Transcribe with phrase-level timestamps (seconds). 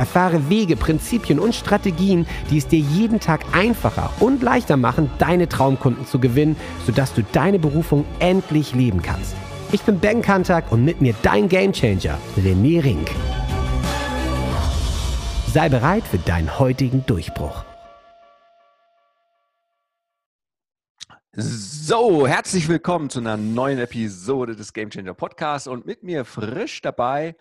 [0.00, 5.46] Erfahre Wege, Prinzipien und Strategien, die es dir jeden Tag einfacher und leichter machen, deine
[5.46, 9.36] Traumkunden zu gewinnen, sodass du deine Berufung endlich leben kannst.
[9.72, 13.10] Ich bin Ben Kantak und mit mir dein Gamechanger, René Rink.
[15.52, 17.62] Sei bereit für deinen heutigen Durchbruch.
[21.32, 26.80] So, herzlich willkommen zu einer neuen Episode des Game Changer Podcasts und mit mir frisch
[26.80, 27.36] dabei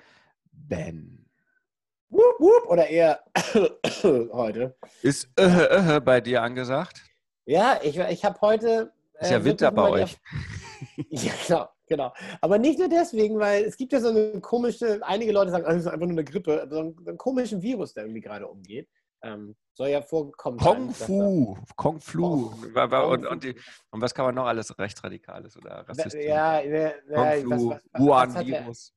[0.51, 1.28] Ben.
[2.09, 3.23] Wup, wup, oder eher
[4.33, 4.75] heute.
[5.03, 7.03] Ist äh, äh, bei dir angesagt?
[7.45, 8.91] Ja, ich, ich habe heute.
[9.13, 10.17] Äh, ist ja Winter bei euch.
[11.09, 12.13] ja, genau, genau.
[12.41, 15.73] Aber nicht nur deswegen, weil es gibt ja so eine komische, einige Leute sagen, ah,
[15.73, 18.47] das ist einfach nur eine Grippe, so einen, so einen komischen Virus, der irgendwie gerade
[18.47, 18.87] umgeht.
[19.21, 20.57] Ähm, soll ja vorkommen.
[20.57, 22.51] Kung Fu, Kung Flu.
[22.75, 23.55] Und, und, die,
[23.91, 26.25] und, was kann man noch alles rechtsradikales oder rassistisch?
[26.25, 28.93] Ja, ja, ja Kung Flu, Wuhan-Virus.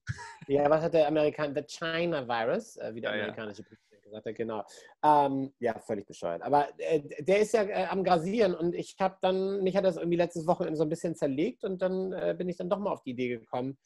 [0.49, 4.27] Ja, was hat der Amerikaner, der China Virus, äh, wie der ja, amerikanische Präsident gesagt
[4.27, 4.65] hat, genau.
[5.03, 6.43] Ähm, ja, völlig bescheuert.
[6.43, 9.97] Aber äh, der ist ja äh, am Grasieren und ich habe dann, mich hat das
[9.97, 12.93] irgendwie letztes Wochenende so ein bisschen zerlegt und dann äh, bin ich dann doch mal
[12.93, 13.79] auf die Idee gekommen,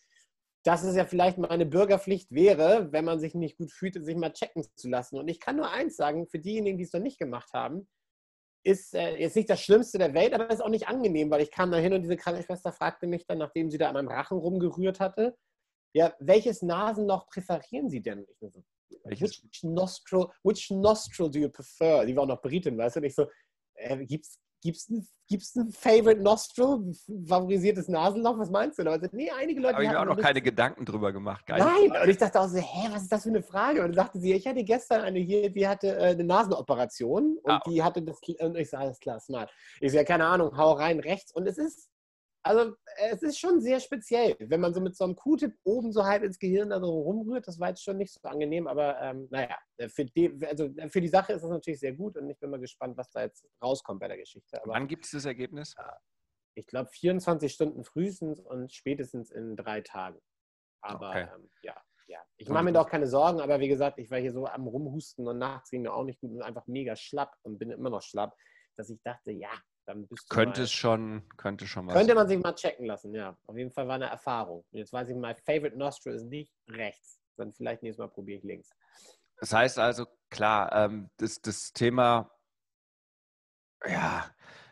[0.66, 4.32] dass es ja vielleicht meine Bürgerpflicht wäre, wenn man sich nicht gut fühlt, sich mal
[4.32, 5.16] checken zu lassen.
[5.16, 7.88] Und ich kann nur eins sagen, für diejenigen, die es noch nicht gemacht haben,
[8.64, 11.52] ist äh, jetzt nicht das Schlimmste der Welt, aber ist auch nicht angenehm, weil ich
[11.52, 14.38] kam da hin und diese Krankenschwester fragte mich dann, nachdem sie da an meinem Rachen
[14.38, 15.36] rumgerührt hatte,
[15.94, 18.26] ja, welches Nasenloch präferieren Sie denn?
[19.08, 22.04] Ich so, which nostril, which nostril do you prefer?
[22.04, 23.00] Die war auch noch Britin, weißt du?
[23.00, 23.26] Und ich so,
[23.74, 26.92] äh, gibt's, Gibt es ein, gibt's ein Favorite Nostril,
[27.26, 28.38] favorisiertes Nasenloch?
[28.38, 28.82] Was meinst du?
[28.82, 29.08] Leute?
[29.12, 29.74] Nee, einige Leute.
[29.74, 31.46] Habe ich mir auch noch keine Gedanken drüber gemacht.
[31.46, 31.58] Geil.
[31.58, 33.80] Nein, und ich dachte auch so, hä, was ist das für eine Frage?
[33.82, 37.50] Und dann sagte sie, ich hatte gestern eine hier, die hatte äh, eine Nasenoperation und
[37.50, 37.70] ah, okay.
[37.70, 39.50] die hatte das, und ich sage, alles klar, smart.
[39.80, 41.32] Ich sage, keine Ahnung, hau rein rechts.
[41.32, 41.90] Und es ist
[42.46, 42.74] also
[43.10, 46.22] es ist schon sehr speziell, wenn man so mit so einem Q-Tip oben so halb
[46.22, 47.46] ins Gehirn da so rumrührt.
[47.46, 49.56] Das war jetzt schon nicht so angenehm, aber ähm, naja,
[49.88, 52.60] für die, also für die Sache ist das natürlich sehr gut und ich bin mal
[52.60, 54.62] gespannt, was da jetzt rauskommt bei der Geschichte.
[54.62, 55.74] Aber, Wann gibt es das Ergebnis?
[56.54, 60.18] Ich glaube 24 Stunden frühestens und spätestens in drei Tagen.
[60.80, 61.28] Aber okay.
[61.34, 61.76] ähm, ja,
[62.06, 62.20] ja.
[62.36, 65.26] Ich mache mir doch keine Sorgen, aber wie gesagt, ich war hier so am Rumhusten
[65.26, 68.02] und nachts ging mir auch nicht gut und einfach mega schlapp und bin immer noch
[68.02, 68.34] schlapp,
[68.76, 69.50] dass ich dachte, ja,
[69.86, 71.94] dann bist könnte es schon, könnte schon was.
[71.94, 73.36] Könnte man sich mal checken lassen, ja.
[73.46, 74.64] Auf jeden Fall war eine Erfahrung.
[74.70, 77.20] Und jetzt weiß ich, mein Favorite Nostril ist nicht rechts.
[77.36, 78.70] Dann vielleicht nächstes Mal probiere ich links.
[79.38, 82.30] Das heißt also, klar, ähm, das, das Thema,
[83.86, 84.26] ja,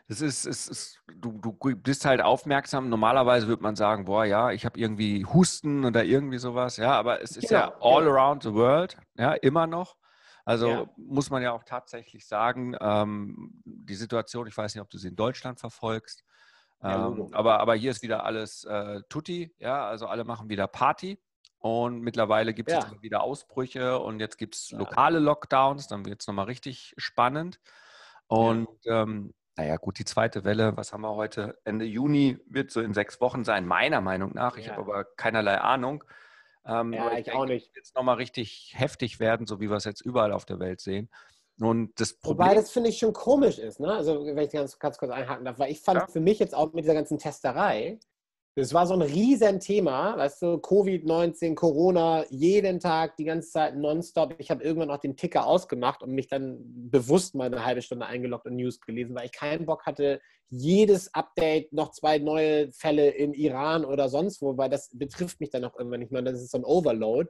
[0.08, 2.88] das ist, ist, ist du, du bist halt aufmerksam.
[2.88, 7.22] Normalerweise würde man sagen, boah, ja, ich habe irgendwie Husten oder irgendwie sowas, ja, aber
[7.22, 9.96] es ist genau, ja all around the world, ja, immer noch.
[10.44, 10.90] Also ja.
[10.96, 15.08] muss man ja auch tatsächlich sagen, ähm, die Situation, ich weiß nicht, ob du sie
[15.08, 16.22] in Deutschland verfolgst,
[16.82, 21.18] ähm, aber, aber hier ist wieder alles äh, Tutti, ja, also alle machen wieder Party.
[21.58, 22.92] Und mittlerweile gibt es ja.
[23.00, 27.58] wieder Ausbrüche und jetzt gibt es lokale Lockdowns, dann wird es nochmal richtig spannend.
[28.26, 29.02] Und ja.
[29.02, 31.58] ähm, naja, gut, die zweite Welle, was haben wir heute?
[31.64, 34.58] Ende Juni wird so in sechs Wochen sein, meiner Meinung nach.
[34.58, 34.72] Ich ja.
[34.72, 36.04] habe aber keinerlei Ahnung.
[36.66, 37.70] Ähm, ja, ich, ich denke, auch nicht.
[37.76, 41.10] Jetzt nochmal richtig heftig werden, so wie wir es jetzt überall auf der Welt sehen.
[41.60, 43.92] Und das Problem, Wobei das finde ich schon komisch ist, ne?
[43.92, 46.06] Also wenn ich ganz, ganz kurz einhaken darf, weil ich fand ja.
[46.06, 47.98] für mich jetzt auch mit dieser ganzen Testerei,
[48.56, 54.36] das war so ein Riesenthema, weißt du, Covid-19, Corona, jeden Tag, die ganze Zeit nonstop.
[54.38, 58.06] Ich habe irgendwann auch den Ticker ausgemacht und mich dann bewusst mal eine halbe Stunde
[58.06, 63.10] eingeloggt und News gelesen, weil ich keinen Bock hatte, jedes Update noch zwei neue Fälle
[63.10, 66.22] in Iran oder sonst wo, weil das betrifft mich dann auch irgendwann nicht mehr.
[66.22, 67.28] Das ist so ein Overload.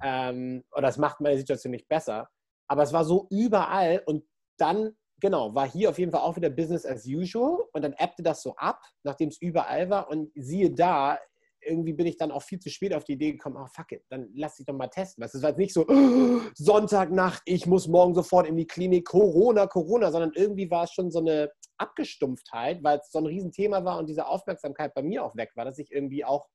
[0.00, 2.28] Ähm, oder das macht meine Situation nicht besser.
[2.68, 4.24] Aber es war so überall und
[4.58, 8.22] dann genau, war hier auf jeden Fall auch wieder Business as usual und dann appte
[8.22, 11.18] das so ab, nachdem es überall war und siehe da,
[11.64, 14.02] irgendwie bin ich dann auch viel zu spät auf die Idee gekommen, oh fuck it,
[14.10, 15.22] dann lass dich doch mal testen.
[15.22, 19.68] Es war jetzt nicht so, oh, Sonntagnacht, ich muss morgen sofort in die Klinik, Corona,
[19.68, 23.98] Corona, sondern irgendwie war es schon so eine Abgestumpftheit, weil es so ein Riesenthema war
[23.98, 26.48] und diese Aufmerksamkeit bei mir auch weg war, dass ich irgendwie auch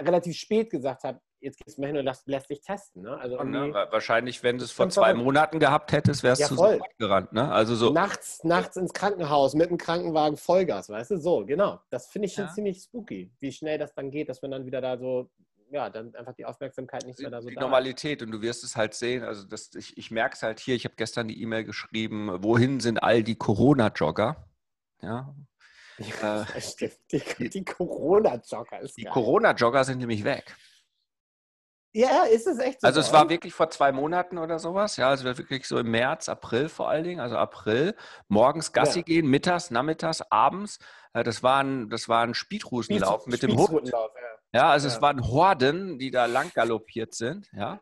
[0.00, 3.02] relativ spät gesagt habe, jetzt gehst du mal hin und lässt, lässt dich testen.
[3.02, 3.16] Ne?
[3.16, 3.72] Also ne?
[3.90, 6.78] Wahrscheinlich, wenn du es vor zwei Monaten gehabt hättest, wärst ja, du voll.
[6.78, 7.32] so gerannt.
[7.32, 7.52] Ne?
[7.52, 7.90] Also so.
[7.90, 11.18] Nachts, nachts ins Krankenhaus mit dem Krankenwagen Vollgas, weißt du?
[11.18, 11.80] So, genau.
[11.90, 12.52] Das finde ich schon ja.
[12.52, 15.30] ziemlich spooky, wie schnell das dann geht, dass man dann wieder da so
[15.70, 17.62] ja, dann einfach die Aufmerksamkeit nicht mehr da so Die da.
[17.62, 20.76] Normalität und du wirst es halt sehen, also das, ich, ich merke es halt hier,
[20.76, 24.48] ich habe gestern die E-Mail geschrieben, wohin sind all die Corona-Jogger?
[25.02, 25.34] Ja.
[25.98, 26.90] Ja, äh.
[27.38, 30.56] Die, die Corona-Jogger ist Die Corona-Jogger sind nämlich weg.
[31.96, 32.88] Ja, ist es echt so?
[32.88, 36.28] Also es war wirklich vor zwei Monaten oder sowas, ja, also wirklich so im März,
[36.28, 37.94] April vor allen Dingen, also April,
[38.26, 39.04] morgens Gassi ja.
[39.04, 40.80] gehen, mittags, nachmittags, abends.
[41.12, 43.88] Äh, das war ein, das war ein Speedrutenlauf mit dem Hund.
[43.88, 44.08] Ja.
[44.52, 44.94] ja, also ja.
[44.94, 47.80] es waren Horden, die da lang galoppiert sind, ja.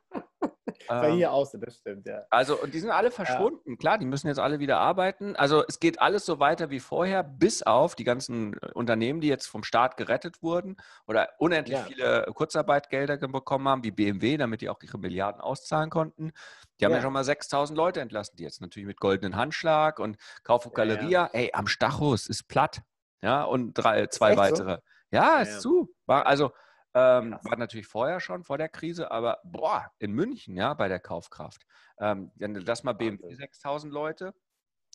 [1.01, 2.25] Bei ähm, hier aus, das stimmt, ja.
[2.31, 3.77] Also, und die sind alle verschwunden, ja.
[3.77, 5.37] klar, die müssen jetzt alle wieder arbeiten.
[5.37, 9.29] Also, es geht alles so weiter wie vorher, bis auf die ganzen äh, Unternehmen, die
[9.29, 11.85] jetzt vom Staat gerettet wurden oder unendlich ja.
[11.85, 16.33] viele Kurzarbeitgelder bekommen haben, wie BMW, damit die auch ihre Milliarden auszahlen konnten.
[16.81, 19.99] Die haben ja, ja schon mal 6000 Leute entlassen, die jetzt natürlich mit goldenen Handschlag
[19.99, 22.83] und Kauf und Galeria, ey, am Stachus ist platt.
[23.23, 24.75] Ja, und drei, zwei weitere.
[24.75, 24.83] So?
[25.13, 25.95] Ja, ist zu.
[26.07, 26.53] Also,
[26.95, 31.01] ähm, war natürlich vorher schon, vor der Krise, aber boah, in München, ja, bei der
[31.01, 31.67] Kaufkraft.
[31.99, 34.35] Ähm, lass mal BMW 6000 Leute.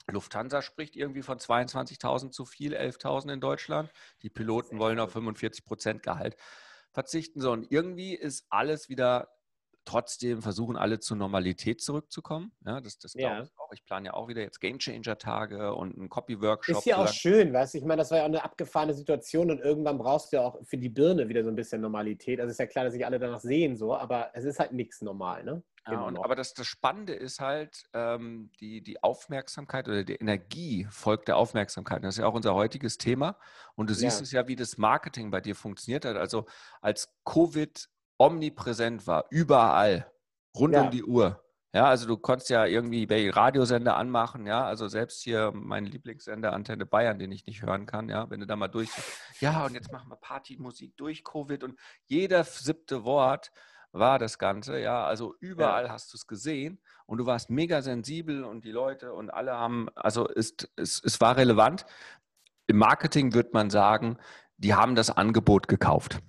[0.09, 3.91] Lufthansa spricht irgendwie von 22.000 zu viel, 11.000 in Deutschland.
[4.21, 6.37] Die Piloten wollen auf 45 Prozent Gehalt
[6.91, 7.41] verzichten.
[7.41, 9.36] So, und irgendwie ist alles wieder
[9.87, 12.51] trotzdem versuchen alle zur Normalität zurückzukommen.
[12.65, 13.43] Ja, das, das glaube ja.
[13.43, 13.71] ich auch.
[13.73, 16.77] Ich plane ja auch wieder jetzt Game Changer Tage und einen Copy Workshop.
[16.77, 17.77] Ist ja auch schön, weißt du?
[17.79, 20.59] Ich meine, das war ja auch eine abgefahrene Situation und irgendwann brauchst du ja auch
[20.63, 22.39] für die Birne wieder so ein bisschen Normalität.
[22.39, 25.01] Also ist ja klar, dass sich alle danach sehen, so, aber es ist halt nichts
[25.01, 25.63] normal, ne?
[25.89, 30.85] Ja, und, aber das, das Spannende ist halt, ähm, die, die Aufmerksamkeit oder die Energie
[30.89, 32.03] folgt der Aufmerksamkeit.
[32.03, 33.37] Das ist ja auch unser heutiges Thema.
[33.75, 34.23] Und du siehst ja.
[34.23, 36.17] es ja, wie das Marketing bei dir funktioniert hat.
[36.17, 36.45] Also
[36.81, 37.87] als Covid
[38.17, 40.11] omnipräsent war, überall,
[40.55, 40.83] rund ja.
[40.83, 41.43] um die Uhr.
[41.73, 46.53] Ja, also du konntest ja irgendwie bei Radiosender anmachen, ja, also selbst hier mein Lieblingssender
[46.53, 48.89] Antenne Bayern, den ich nicht hören kann, ja, wenn du da mal durch,
[49.41, 53.51] ja, und jetzt machen wir Partymusik durch Covid und jeder siebte Wort
[53.91, 55.91] war das Ganze, ja, also überall ja.
[55.91, 59.87] hast du es gesehen und du warst mega sensibel und die Leute und alle haben,
[59.93, 61.85] also ist, es, es war relevant.
[62.67, 64.17] Im Marketing wird man sagen,
[64.57, 66.19] die haben das Angebot gekauft.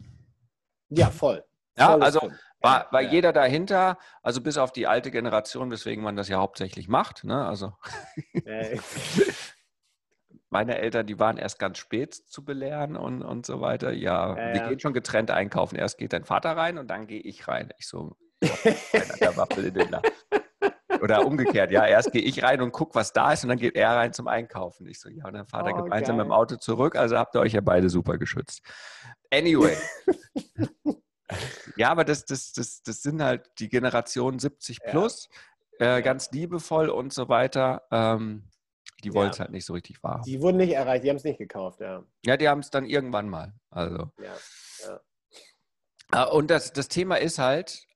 [0.88, 1.44] Ja, voll.
[1.78, 2.30] Ja, also
[2.60, 3.10] war, war ja.
[3.10, 7.25] jeder dahinter, also bis auf die alte Generation, weswegen man das ja hauptsächlich macht.
[7.25, 7.46] Ne?
[7.46, 7.72] Also
[10.50, 13.92] meine Eltern, die waren erst ganz spät zu belehren und, und so weiter.
[13.92, 15.76] Ja, ja wir gehen schon getrennt einkaufen.
[15.76, 17.72] Erst geht dein Vater rein und dann gehe ich rein.
[17.78, 19.96] Ich so, der Waffel in den.
[21.02, 23.76] Oder umgekehrt, ja, erst gehe ich rein und gucke, was da ist und dann geht
[23.76, 24.88] er rein zum Einkaufen.
[24.88, 26.24] Ich so, ja, und dann fahrt er oh, gemeinsam geil.
[26.24, 28.62] mit dem Auto zurück, also habt ihr euch ja beide super geschützt.
[29.31, 29.76] Anyway.
[31.76, 35.28] Ja, aber das, das, das, das sind halt die Generation 70 plus,
[35.78, 35.98] ja.
[35.98, 37.82] äh, ganz liebevoll und so weiter.
[37.90, 38.48] Ähm,
[39.04, 39.44] die wollen es ja.
[39.44, 40.22] halt nicht so richtig wahr.
[40.26, 42.02] Die wurden nicht erreicht, die haben es nicht gekauft, ja.
[42.25, 43.54] Ja, die haben es dann irgendwann mal.
[43.70, 44.10] Also.
[44.19, 44.34] Ja,
[44.86, 45.00] ja.
[46.10, 47.86] Ah, und das, das Thema ist halt,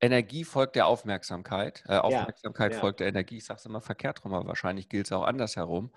[0.00, 1.84] Energie folgt der Aufmerksamkeit.
[1.86, 3.38] Äh, Aufmerksamkeit folgt der Energie.
[3.38, 5.92] Ich sage es immer verkehrt rum, aber wahrscheinlich gilt es auch andersherum.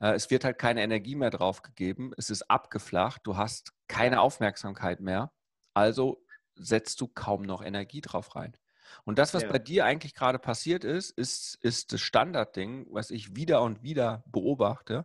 [0.00, 2.12] Äh, es wird halt keine Energie mehr drauf gegeben.
[2.16, 3.22] Es ist abgeflacht.
[3.24, 5.32] Du hast keine Aufmerksamkeit mehr.
[5.74, 6.24] Also
[6.54, 8.56] setzt du kaum noch Energie drauf rein.
[9.04, 9.48] Und das, was ja.
[9.50, 14.22] bei dir eigentlich gerade passiert ist, ist, ist das Standardding, was ich wieder und wieder
[14.26, 15.04] beobachte,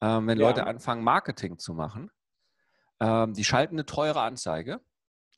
[0.00, 0.48] ähm, wenn ja.
[0.48, 2.10] Leute anfangen, Marketing zu machen.
[2.98, 4.80] Ähm, die schalten eine teure Anzeige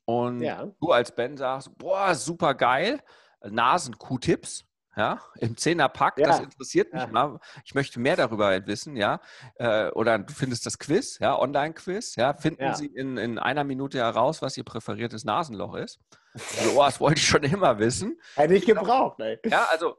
[0.05, 0.71] und ja.
[0.79, 3.01] du als Ben sagst, boah, super geil,
[3.41, 4.65] Nasen-Q-Tipps
[4.95, 6.27] ja, im Zehnerpack, ja.
[6.27, 7.07] das interessiert mich ja.
[7.07, 7.39] mal.
[7.65, 9.19] Ich möchte mehr darüber wissen, ja.
[9.55, 12.33] Äh, oder du findest das Quiz, ja, Online-Quiz, ja.
[12.33, 12.75] Finden ja.
[12.75, 15.99] Sie in, in einer Minute heraus, was Ihr präferiertes Nasenloch ist.
[16.35, 18.19] So, oh, das wollte ich schon immer wissen.
[18.35, 19.39] Hätte ich gebraucht, ey.
[19.45, 19.97] Ja, also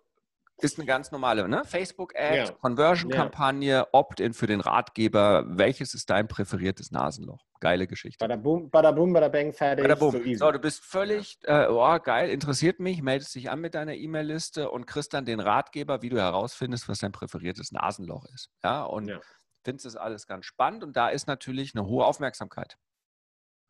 [0.59, 1.63] ist eine ganz normale ne?
[1.65, 2.51] Facebook-Ad, ja.
[2.53, 3.87] Conversion-Kampagne.
[3.93, 5.45] Opt-in für den Ratgeber.
[5.47, 7.45] Welches ist dein präferiertes Nasenloch?
[7.61, 8.19] Geile Geschichte.
[8.19, 9.85] Bada boom, bada boom, bada bang, fertig.
[9.85, 10.13] Bada boom.
[10.13, 13.95] So, so, du bist völlig, äh, oh, geil, interessiert mich, meldest dich an mit deiner
[13.95, 18.51] E-Mail-Liste und kriegst dann den Ratgeber, wie du herausfindest, was dein präferiertes Nasenloch ist.
[18.63, 19.21] Ja, und ja.
[19.65, 22.77] findest das alles ganz spannend und da ist natürlich eine hohe Aufmerksamkeit.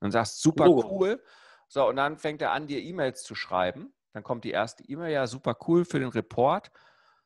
[0.00, 1.22] Und sagst, super cool.
[1.68, 5.12] So, und dann fängt er an, dir E-Mails zu schreiben dann kommt die erste E-Mail,
[5.12, 6.70] ja, super cool für den Report.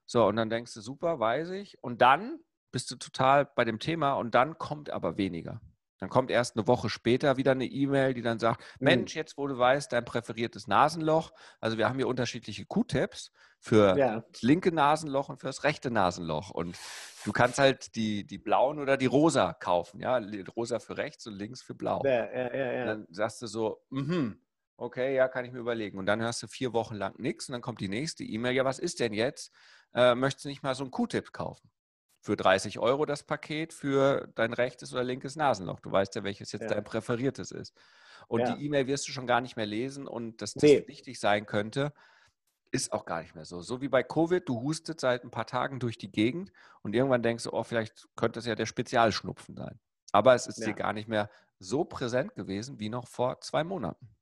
[0.07, 1.83] So, und dann denkst du, super, weiß ich.
[1.83, 2.41] Und dann
[2.73, 5.61] bist du total bei dem Thema und dann kommt aber weniger.
[5.99, 8.85] Dann kommt erst eine Woche später wieder eine E-Mail, die dann sagt, mhm.
[8.85, 11.33] Mensch, jetzt wo du weißt, dein präferiertes Nasenloch.
[11.61, 14.25] Also wir haben hier unterschiedliche Q-Tips für ja.
[14.33, 16.51] das linke Nasenloch und für das rechte Nasenloch.
[16.51, 16.79] Und
[17.25, 20.01] du kannst halt die, die blauen oder die rosa kaufen.
[20.01, 20.21] Ja,
[20.57, 22.03] rosa für rechts und links für blau.
[22.05, 24.41] Ja, ja, dann sagst du so, mhm,
[24.81, 25.99] Okay, ja, kann ich mir überlegen.
[25.99, 28.53] Und dann hörst du vier Wochen lang nichts und dann kommt die nächste E-Mail.
[28.55, 29.53] Ja, was ist denn jetzt?
[29.93, 31.69] Äh, möchtest du nicht mal so einen Q-Tip kaufen?
[32.21, 35.81] Für 30 Euro das Paket für dein rechtes oder linkes Nasenloch.
[35.81, 36.69] Du weißt ja, welches jetzt ja.
[36.69, 37.77] dein präferiertes ist.
[38.29, 38.55] und Ja.
[38.55, 40.85] die E-Mail wirst du schon gar nicht mehr lesen und dass das Nee.
[40.87, 41.93] wichtig sein könnte,
[42.71, 43.63] ist auch gar nicht mehr so.
[43.63, 47.23] So wie bei Covid, du hustet seit ein paar Tagen durch die Gegend und irgendwann
[47.23, 49.81] denkst du, oh, vielleicht könnte es ja der Spezialschnupfen sein.
[50.13, 50.67] Aber es ist Ja.
[50.67, 54.18] dir gar nicht mehr so präsent gewesen wie noch vor zwei Monaten.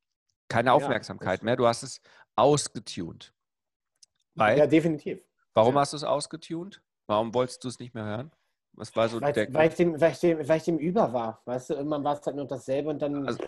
[0.49, 2.01] Keine Ja, Aufmerksamkeit das- mehr, du hast es
[2.35, 3.33] ausgetunt.
[4.35, 5.19] Weil, Ja, definitiv.
[5.53, 5.81] warum ja.
[5.81, 6.81] hast du es ausgetunt?
[7.07, 8.31] Warum wolltest du es nicht mehr hören?
[8.73, 11.11] Was war so Weil, der weil, ich dem, weil, ich dem, weil ich dem über
[11.11, 11.41] war.
[11.45, 13.39] Weißt du, irgendwann war es halt nur dasselbe und dann Also,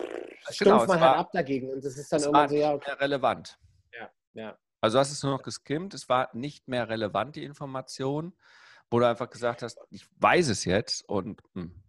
[0.58, 1.70] genau, man war- halt ab dagegen.
[1.70, 2.90] Und das ist dann irgendwann war so, nicht ja, okay.
[2.90, 3.58] mehr relevant.
[3.92, 4.58] Ja, ja.
[4.80, 8.34] Also du hast es nur noch geskimmt, es war nicht mehr relevant, die Information,
[8.90, 11.80] wo du einfach gesagt hast, ich weiß es jetzt und hm,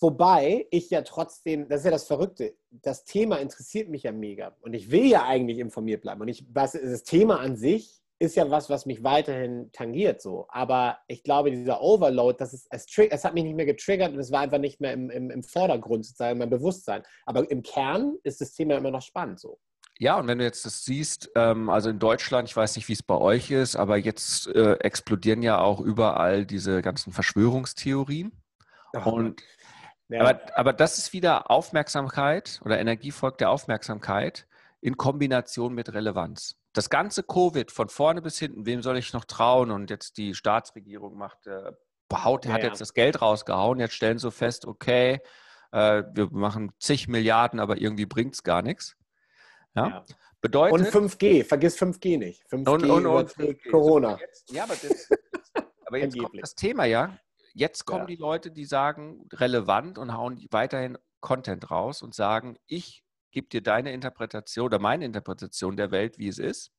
[0.00, 4.56] Wobei ich ja trotzdem, das ist ja das Verrückte, das Thema interessiert mich ja mega.
[4.62, 6.22] Und ich will ja eigentlich informiert bleiben.
[6.22, 10.22] Und ich, was, das Thema an sich ist ja was, was mich weiterhin tangiert.
[10.22, 10.46] So.
[10.48, 14.18] Aber ich glaube, dieser Overload, das ist, es, es hat mich nicht mehr getriggert und
[14.18, 17.02] es war einfach nicht mehr im, im, im Vordergrund, sozusagen, mein Bewusstsein.
[17.26, 19.40] Aber im Kern ist das Thema immer noch spannend.
[19.40, 19.58] So.
[19.98, 22.94] Ja, und wenn du jetzt das siehst, ähm, also in Deutschland, ich weiß nicht, wie
[22.94, 28.32] es bei euch ist, aber jetzt äh, explodieren ja auch überall diese ganzen Verschwörungstheorien.
[29.04, 29.42] Und
[30.10, 34.46] ja, aber, aber das ist wieder Aufmerksamkeit oder Energie folgt der Aufmerksamkeit
[34.80, 36.56] in Kombination mit Relevanz.
[36.72, 39.70] Das ganze Covid von vorne bis hinten, wem soll ich noch trauen?
[39.70, 41.72] Und jetzt die Staatsregierung macht, äh,
[42.12, 42.68] haut, hat Ja.
[42.68, 43.78] jetzt das Geld rausgehauen.
[43.80, 45.20] Jetzt stellen sie fest, okay,
[45.72, 48.96] äh, wir machen zig Milliarden, aber irgendwie bringt es gar nichts.
[49.74, 49.88] Ja?
[49.88, 50.04] ja.
[50.40, 52.44] Bedeutet, Und 5G, vergiss 5G nicht.
[52.50, 54.12] 5G und, und, und überträgt Corona.
[54.12, 55.12] So, jetzt, ja, aber jetzt,
[55.86, 57.18] aber jetzt kommt das Thema ja.
[57.54, 58.06] Jetzt kommen Ja.
[58.06, 63.02] die Leute, die sagen, relevant und hauen weiterhin Content raus und sagen, ich
[63.32, 66.72] gebe dir deine Interpretation oder meine Interpretation der Welt, wie es ist.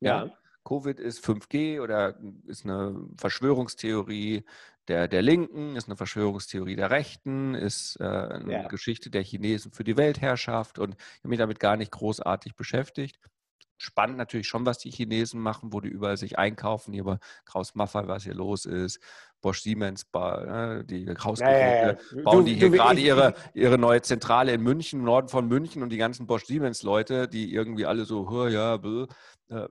[0.00, 0.28] Ja.
[0.64, 4.44] Covid ist 5G oder ist eine Verschwörungstheorie
[4.88, 8.68] der, der Linken, ist eine Verschwörungstheorie der Rechten, ist äh, eine Ja.
[8.68, 13.18] Geschichte der Chinesen für die Weltherrschaft und ich habe mich damit gar nicht großartig beschäftigt.
[13.80, 17.74] Spannend natürlich schon, was die Chinesen machen, wo die überall sich einkaufen, hier bei Kraus
[17.74, 19.00] Maffei, was hier los ist,
[19.40, 25.00] Bosch Siemens, äh, die Hausgeräte, bauen die hier gerade ihre, ihre neue Zentrale in München,
[25.00, 28.76] im Norden von München und die ganzen Bosch Siemens-Leute, die irgendwie alle so, "Hör, ja,
[28.76, 29.06] bäh",
[29.50, 29.68] äh,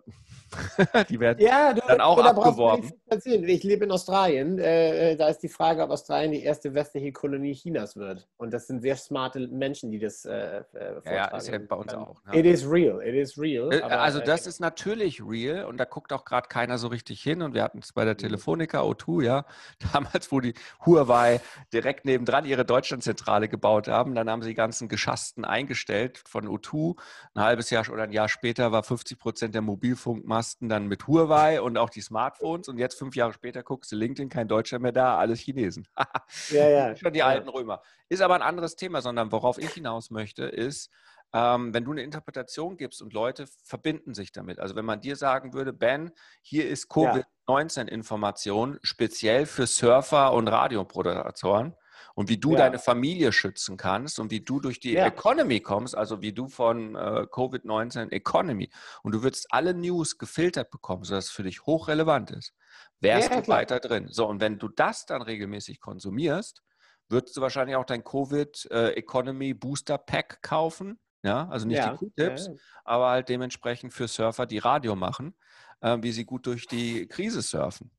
[1.09, 3.43] die werden Ja, du, dann auch du, du erzählen.
[3.49, 4.59] Ich lebe in Australien.
[4.59, 8.27] Äh, äh, da ist die Frage, ob Australien die erste westliche Kolonie Chinas wird.
[8.37, 11.93] Und das sind sehr smarte Menschen, die das äh, äh, Ja, ist ja bei uns
[11.93, 12.23] Ähm, auch.
[12.25, 12.39] Ne?
[12.39, 13.71] It is real, it is real.
[13.73, 17.21] Äh, aber, also das ist natürlich real und da guckt auch gerade keiner so richtig
[17.21, 18.19] hin und wir hatten es bei der Mhm.
[18.19, 19.45] Telefonica O2, ja,
[19.93, 20.53] damals, wo die
[20.85, 21.41] Huawei
[21.73, 26.95] direkt nebendran ihre Deutschlandzentrale gebaut haben, dann haben sie die ganzen Geschassten eingestellt von O2.
[27.33, 31.61] Ein halbes Jahr oder ein Jahr später war 50 Prozent der Mobilfunkmasten dann mit Huawei
[31.61, 34.91] und auch die Smartphones und jetzt fünf Jahre später guckst du LinkedIn, kein Deutscher mehr
[34.91, 35.87] da, alles Chinesen.
[36.49, 36.95] Ja, ja.
[36.95, 37.81] Schon die alten Römer.
[38.09, 40.89] Ist aber ein anderes Thema, sondern worauf ich hinaus möchte, ist,
[41.37, 44.59] ähm, wenn du eine Interpretation gibst und Leute verbinden sich damit.
[44.59, 51.75] Also wenn man dir sagen würde, Ben, hier ist Covid-19-Information speziell für Surfer und Radioproducatoren
[52.15, 52.57] und wie du Ja.
[52.57, 55.05] deine Familie schützen kannst und wie du durch die Ja.
[55.05, 58.71] Economy kommst, also wie du von äh, Covid-19 Economy
[59.03, 62.55] und du würdest alle News gefiltert bekommen, sodass es für dich hochrelevant ist,
[62.99, 63.59] wärst Ja, du klar.
[63.59, 64.07] weiter drin.
[64.09, 66.63] So, und wenn du das dann regelmäßig konsumierst,
[67.09, 70.99] würdest du wahrscheinlich auch dein Covid äh, Economy Booster Pack kaufen.
[71.23, 71.91] Ja, also nicht ja.
[71.91, 72.53] die Q-Tips, Ja,
[72.85, 75.35] aber halt dementsprechend für Surfer, die Radio machen,
[75.81, 77.91] äh, wie sie gut durch die Krise surfen.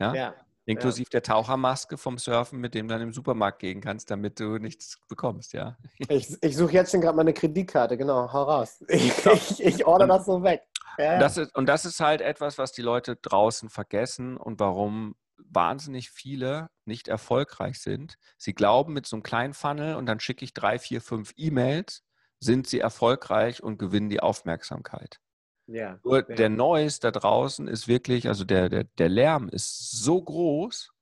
[0.00, 0.34] Ja, ja.
[0.66, 4.58] inklusive der Tauchermaske vom Surfen, mit dem du dann im Supermarkt gehen kannst, damit du
[4.58, 5.52] nichts bekommst.
[5.52, 5.76] Ja,
[6.08, 8.84] Ich, ich suche jetzt schon gerade meine Kreditkarte, genau, hau raus.
[8.88, 10.62] Ich, ich, ich order das so weg.
[10.96, 16.10] Das ist, und das ist halt etwas, was die Leute draußen vergessen und warum wahnsinnig
[16.10, 18.16] viele nicht erfolgreich sind.
[18.36, 22.02] Sie glauben mit so einem kleinen Funnel und dann schicke ich drei, vier, fünf E-Mails,
[22.44, 25.20] sind sie erfolgreich und gewinnen die Aufmerksamkeit.
[25.66, 25.98] ja.
[26.04, 26.34] Nur Ja.
[26.36, 30.92] der Noise da draußen ist wirklich, also der, der, der Lärm ist so groß,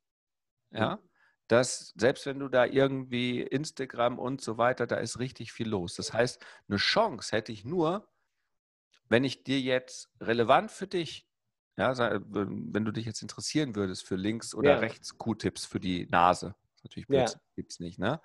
[0.73, 0.99] ja,
[1.49, 5.95] dass selbst wenn du da irgendwie Instagram und so weiter, da ist richtig viel los.
[5.97, 8.09] Das heißt, eine Chance hätte ich nur,
[9.09, 11.29] wenn ich dir jetzt relevant für dich,
[11.77, 14.79] ja, wenn du dich jetzt interessieren würdest für links oder Ja.
[14.79, 17.27] rechts Q-Tips für die Nase, natürlich Ja.
[17.57, 18.21] gibt es nicht, ne?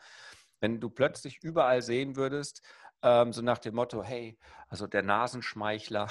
[0.60, 2.62] Wenn du plötzlich überall sehen würdest,
[3.02, 4.38] ähm, so nach dem Motto, hey,
[4.70, 6.08] also der Nasenschmeichler,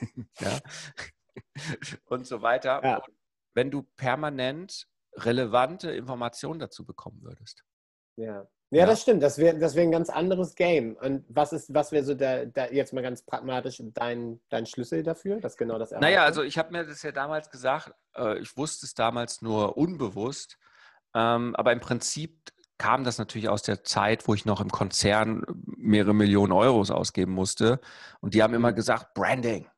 [0.40, 0.58] ja,
[2.06, 2.80] und so weiter.
[2.84, 2.96] Ja.
[2.96, 3.14] Und
[3.54, 7.64] wenn du permanent relevante Informationen dazu bekommen würdest.
[8.16, 8.46] Ja.
[8.70, 8.86] Ja, Ja.
[8.86, 9.22] das stimmt.
[9.22, 10.96] Das wäre das wär ein ganz anderes Game.
[10.96, 15.02] Und was ist, was wäre so der, der, jetzt mal ganz pragmatisch dein, dein Schlüssel
[15.04, 18.56] dafür, dass genau das Naja, also ich habe mir das ja damals gesagt, äh, ich
[18.56, 20.58] wusste es damals nur unbewusst,
[21.14, 25.42] ähm, aber im Prinzip kam das natürlich aus der Zeit, wo ich noch im Konzern
[25.64, 27.80] mehrere Millionen Euros ausgeben musste.
[28.20, 28.76] Und die haben immer mhm.
[28.76, 29.68] gesagt, Branding.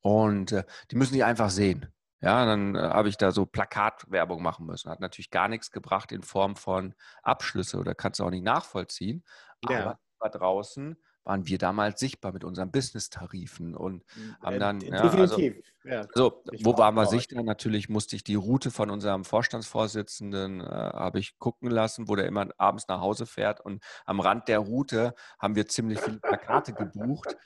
[0.00, 1.92] Und äh, die müssen die einfach sehen.
[2.20, 4.90] Ja, dann äh, habe ich da so Plakatwerbung machen müssen.
[4.90, 9.24] Hat natürlich gar nichts gebracht in Form von Abschlüsse oder kannst du auch nicht nachvollziehen.
[9.68, 9.98] Ja.
[10.18, 14.80] Aber draußen waren wir damals sichtbar mit unseren Business-Tarifen und hm, haben dann.
[14.80, 15.64] Ja, also Definitiv.
[15.86, 17.42] Also, also wo waren wir sichtbar?
[17.42, 22.26] Natürlich musste ich die Route von unserem Vorstandsvorsitzenden äh, habe ich gucken lassen, wo der
[22.26, 26.72] immer abends nach Hause fährt und am Rand der Route haben wir ziemlich viele Plakate
[26.72, 27.36] gebucht,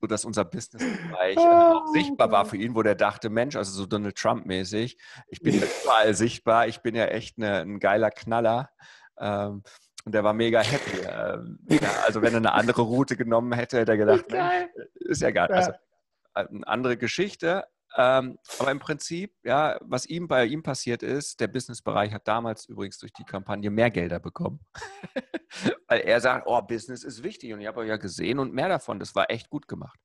[0.00, 3.86] sodass unser Businessbereich äh, auch sichtbar war für ihn, wo der dachte, Mensch, also so
[3.86, 8.70] Donald Trump-mäßig, ich bin überall sichtbar, ich bin ja echt eine, ein geiler Knaller.
[9.18, 9.62] Ähm,
[10.08, 11.06] und der war mega happy.
[11.06, 14.24] Ähm, ja, also wenn er eine andere Route genommen hätte, hätte er gedacht,
[14.94, 15.52] ist ja geil.
[15.52, 15.72] Also,
[16.32, 17.66] eine andere Geschichte.
[17.94, 22.64] Ähm, aber im Prinzip, ja, was ihm bei ihm passiert ist, der Businessbereich hat damals
[22.64, 24.60] übrigens durch die Kampagne mehr Gelder bekommen.
[25.88, 27.52] Weil er sagt, oh, Business ist wichtig.
[27.52, 28.98] Und ich habe ja gesehen und mehr davon.
[28.98, 30.00] Das war echt gut gemacht.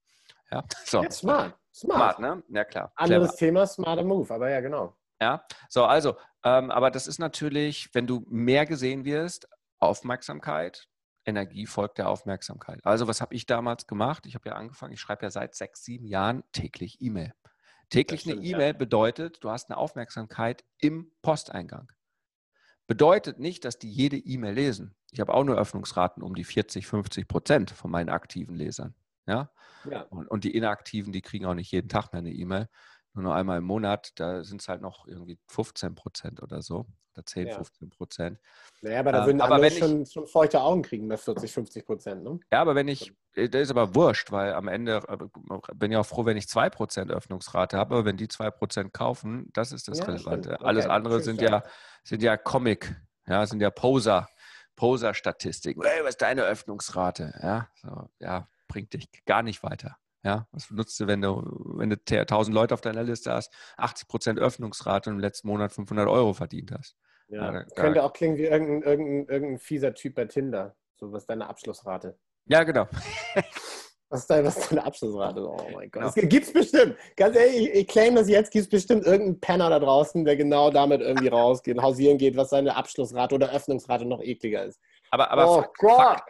[0.52, 1.02] Ja, so.
[1.02, 1.58] ja smart.
[1.74, 2.18] Smart.
[2.18, 2.44] Smart, ne?
[2.50, 2.92] Ja, klar.
[2.98, 3.38] Anderes Clever.
[3.38, 4.98] Thema, smarter Move, aber ja, genau.
[5.22, 9.48] Ja, so, also, ähm, aber das ist natürlich, wenn du mehr gesehen wirst,
[9.86, 10.88] Aufmerksamkeit,
[11.26, 12.80] Energie folgt der Aufmerksamkeit.
[12.84, 14.26] Also was habe ich damals gemacht?
[14.26, 17.34] Ich habe ja angefangen, ich schreibe ja seit sechs, sieben Jahren täglich E-Mail.
[17.90, 18.78] Täglich stimmt, eine E-Mail ja.
[18.78, 21.92] bedeutet, du hast eine Aufmerksamkeit im Posteingang.
[22.88, 24.96] Bedeutet nicht, dass die jede E-Mail lesen.
[25.12, 28.96] Ich habe auch nur Öffnungsraten um die 40, 50 Prozent von meinen aktiven Lesern.
[29.26, 29.52] Ja?
[29.90, 30.02] ja.
[30.04, 32.68] Und, und, die Inaktiven, die kriegen auch nicht jeden Tag mehr eine E-Mail
[33.22, 36.86] nur einmal im Monat, da sind es halt noch irgendwie 15 Prozent oder so.
[37.16, 37.56] Oder 10, ja.
[37.56, 38.40] 15 Prozent.
[38.82, 41.18] Naja, aber da ähm, würden ähm, aber wenn schon, ich, schon feuchte Augen kriegen bei
[41.18, 42.40] 40, 50 Prozent, ne?
[42.52, 45.18] Ja, aber wenn ich, äh, das ist aber wurscht, weil am Ende äh,
[45.76, 48.94] bin ich auch froh, wenn ich 2 Prozent Öffnungsrate habe, aber wenn die 2 Prozent
[48.94, 50.54] kaufen, das ist das ja, Relevante.
[50.54, 51.64] Okay, Alles andere sind ja,
[52.04, 52.96] sind ja Comic,
[53.28, 54.28] ja, sind ja Poser,
[54.76, 55.84] Poser-Statistiken.
[55.84, 57.40] Hey, was ist deine Öffnungsrate?
[57.44, 59.98] Ja, so, ja, bringt dich gar nicht weiter.
[60.24, 61.44] Ja, was nutzt du, wenn du,
[61.78, 65.74] wenn du 1000 Leute auf deiner Liste hast, 80 Prozent Öffnungsrate und im letzten Monat
[65.74, 66.96] 500 Euro verdient hast?
[67.28, 70.76] Ja, ja könnte auch klingen wie irgendein, irgendein, irgendein fieser Typ bei Tinder.
[70.96, 72.18] So, was ist deine Abschlussrate?
[72.46, 72.88] Ja, genau.
[74.10, 75.42] Was ist, deine, was ist deine Abschlussrate?
[75.42, 76.14] Oh mein Gott.
[76.14, 76.28] Genau.
[76.28, 76.96] Gibt es bestimmt.
[77.18, 80.36] Ganz ehrlich, ich, ich claim das jetzt, gibt es bestimmt irgendeinen Penner da draußen, der
[80.36, 84.80] genau damit irgendwie rausgeht, hausieren geht, was seine Abschlussrate oder Öffnungsrate noch ekliger ist.
[85.10, 85.96] Aber, aber oh Fakt, Gott.
[85.96, 86.30] Fakt,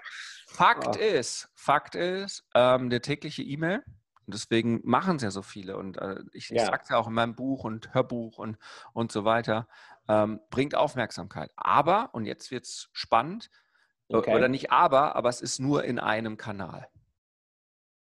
[0.53, 0.99] Fakt oh.
[0.99, 3.83] ist, Fakt ist, ähm, der tägliche E-Mail,
[4.25, 5.77] und deswegen machen es ja so viele.
[5.77, 6.65] Und äh, ich, ja.
[6.65, 8.57] sage es ja auch in meinem Buch und Hörbuch und,
[8.93, 9.67] und so weiter,
[10.07, 11.51] ähm, bringt Aufmerksamkeit.
[11.55, 13.49] Aber, und jetzt wird es spannend,
[14.07, 14.33] okay.
[14.33, 16.87] oder nicht aber, aber es ist nur in einem Kanal.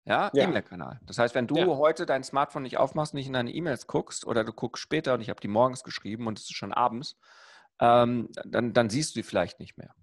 [0.05, 0.45] Ja, ja.
[0.45, 1.01] E-Mail-Kanal.
[1.05, 1.67] Das heißt, wenn du ja.
[1.67, 5.21] heute dein Smartphone nicht aufmachst, nicht in deine E-Mails guckst oder du guckst später und
[5.21, 7.17] ich habe die morgens geschrieben und es ist schon abends,
[7.81, 9.95] ähm, dann, dann siehst du die vielleicht nicht mehr.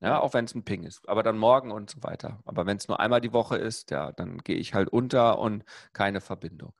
[0.00, 2.40] Ja, auch wenn es ein Ping ist, aber dann morgen und so weiter.
[2.46, 5.64] Aber wenn es nur einmal die Woche ist, ja, dann gehe ich halt unter und
[5.92, 6.72] keine Verbindung.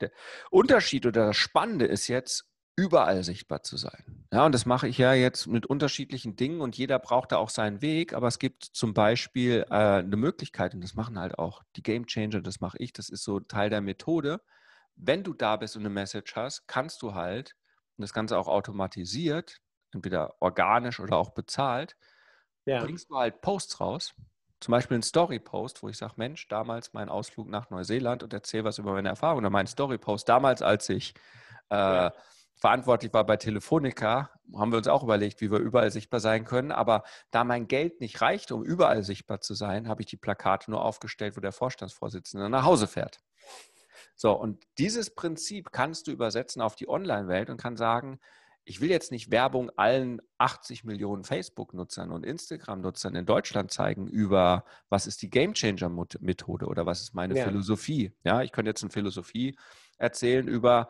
[0.00, 0.10] Der
[0.50, 4.26] Unterschied oder das Spannende ist jetzt, überall sichtbar zu sein.
[4.32, 7.50] Ja, und das mache ich ja jetzt mit unterschiedlichen Dingen und jeder braucht da auch
[7.50, 11.62] seinen Weg, aber es gibt zum Beispiel äh, eine Möglichkeit, und das machen halt auch
[11.76, 14.40] die Game Changer, das mache ich, das ist so Teil der Methode.
[14.96, 17.56] Wenn du da bist und eine Message hast, kannst du halt,
[17.98, 19.58] und das Ganze auch automatisiert,
[19.92, 21.96] entweder organisch oder auch bezahlt,
[22.64, 22.82] ja.
[22.82, 24.14] bringst du halt Posts raus.
[24.60, 28.64] Zum Beispiel einen Story-Post, wo ich sage, Mensch, damals mein Ausflug nach Neuseeland und erzähle
[28.64, 29.44] was über meine Erfahrungen.
[29.44, 31.14] Oder mein Story-Post damals, als ich
[31.70, 32.14] äh, ja.
[32.54, 36.70] verantwortlich war bei Telefonica, haben wir uns auch überlegt, wie wir überall sichtbar sein können.
[36.70, 40.70] Aber da mein Geld nicht reicht, um überall sichtbar zu sein, habe ich die Plakate
[40.70, 43.18] nur aufgestellt, wo der Vorstandsvorsitzende nach Hause fährt.
[44.14, 48.20] So, und dieses Prinzip kannst du übersetzen auf die Online-Welt und kann sagen,
[48.64, 54.64] ich will jetzt nicht Werbung allen 80 Millionen Facebook-Nutzern und Instagram-Nutzern in Deutschland zeigen über,
[54.88, 57.44] was ist die Game-Changer-Methode oder was ist meine ja.
[57.44, 58.12] Philosophie.
[58.24, 59.56] Ja, ich könnte jetzt eine Philosophie
[59.98, 60.88] erzählen über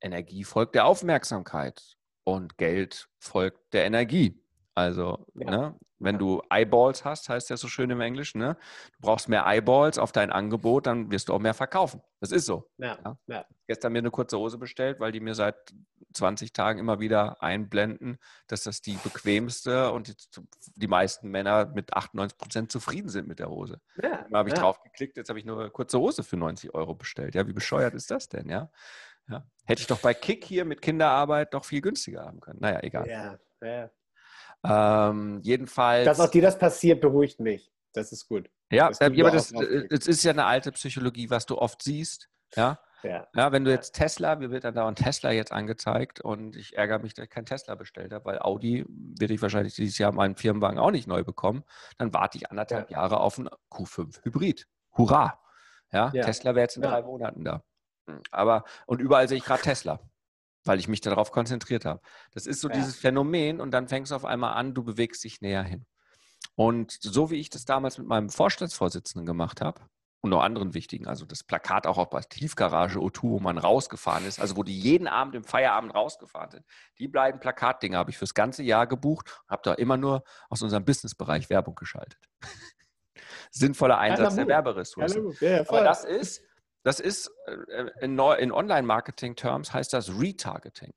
[0.00, 4.40] Energie folgt der Aufmerksamkeit und Geld folgt der Energie.
[4.78, 5.50] Also, ja.
[5.50, 8.56] ne, wenn du Eyeballs hast, heißt das so schön im Englischen, ne?
[8.92, 12.00] Du brauchst mehr Eyeballs auf dein Angebot, dann wirst du auch mehr verkaufen.
[12.20, 12.70] Das ist so.
[12.78, 12.96] Ja.
[13.04, 13.18] Ja.
[13.26, 13.44] ja.
[13.66, 15.56] Gestern mir eine kurze Hose bestellt, weil die mir seit
[16.14, 20.14] 20 Tagen immer wieder einblenden, dass das die bequemste und die,
[20.76, 23.80] die meisten Männer mit 98 Prozent zufrieden sind mit der Hose.
[24.00, 24.26] Ja.
[24.30, 26.94] Da habe ich drauf geklickt, jetzt habe ich nur eine kurze Hose für 90 Euro
[26.94, 27.34] bestellt.
[27.34, 28.70] Ja, wie bescheuert ist das denn, ja?
[29.28, 29.44] ja?
[29.64, 32.60] Hätte ich doch bei Kick hier mit Kinderarbeit doch viel günstiger haben können.
[32.60, 33.08] Naja, egal.
[33.08, 33.90] Ja, ja.
[34.64, 36.04] Ähm, jedenfalls.
[36.04, 37.72] Dass auch dir das passiert, beruhigt mich.
[37.92, 38.50] Das ist gut.
[38.70, 39.52] Ja, das, aber das,
[39.88, 42.28] das, ist ja eine alte Psychologie, was du oft siehst.
[42.54, 43.26] Ja, Ja.
[43.34, 43.52] ja.
[43.52, 47.14] wenn du jetzt Tesla, mir wird dann dauernd Tesla jetzt angezeigt und ich ärgere mich,
[47.14, 50.78] dass ich kein Tesla bestellt habe, weil Audi werde ich wahrscheinlich dieses Jahr meinen Firmenwagen
[50.78, 51.64] auch nicht neu bekommen.
[51.96, 52.98] Dann warte ich anderthalb ja.
[52.98, 54.66] Jahre auf einen Q5 Hybrid.
[54.96, 55.40] Hurra!
[55.92, 56.24] Ja, ja.
[56.24, 57.62] Tesla wäre jetzt in drei Monaten da.
[58.30, 60.00] Aber, und überall sehe ich gerade Tesla,
[60.64, 62.00] weil ich mich darauf konzentriert habe.
[62.32, 65.40] Das ist so dieses Phänomen und dann fängst du auf einmal an, du bewegst dich
[65.40, 65.86] näher hin.
[66.54, 69.80] Und so wie ich das damals mit meinem Vorstandsvorsitzenden gemacht habe,
[70.20, 74.26] und noch anderen wichtigen, also das Plakat auch auf der Tiefgarage O2, wo man rausgefahren
[74.26, 76.64] ist, also wo die jeden Abend im Feierabend rausgefahren sind.
[76.98, 80.62] Die beiden Plakatdinger habe ich fürs ganze Jahr gebucht und habe da immer nur aus
[80.62, 82.18] unserem Businessbereich Werbung geschaltet.
[83.50, 85.32] Sinnvoller Einsatz ja, der Werberessourcen.
[85.40, 86.42] Ja, Aber das ist,
[86.88, 90.94] das ist äh, in, in Online-Marketing-Terms heißt das Retargeting.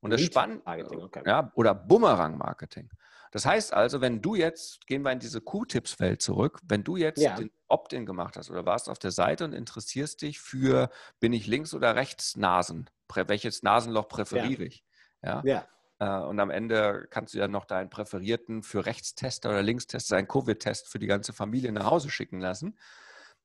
[0.00, 0.64] Und das Spannende,
[1.00, 1.22] okay.
[1.24, 2.90] ja, oder Bumerang-Marketing.
[3.30, 7.22] Das heißt also, wenn du jetzt, gehen wir in diese Q-Tipps-Welt zurück, wenn du jetzt
[7.22, 7.36] ja.
[7.36, 10.90] den Opt-in gemacht hast oder warst auf der Seite und interessierst dich für,
[11.20, 12.90] bin ich links oder rechts Nasen?
[13.14, 14.66] Welches Nasenloch präferiere ja.
[14.66, 14.84] ich?
[15.22, 15.42] Ja.
[15.44, 15.68] ja.
[16.00, 20.26] Äh, und am Ende kannst du ja noch deinen präferierten für Rechtstester oder Linkstester, einen
[20.26, 22.76] Covid-Test für die ganze Familie nach Hause schicken lassen.